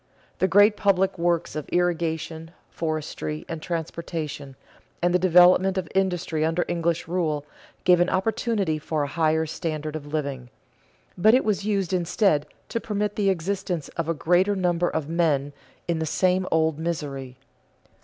[0.39, 4.55] The great public works of irrigation, forestry, and transportation,
[4.99, 7.45] and the development of industry under English rule,
[7.83, 10.49] gave an opportunity for a higher standard of living;
[11.19, 15.53] but it was used instead to permit the existence of a greater number of men
[15.87, 17.35] in the same old misery.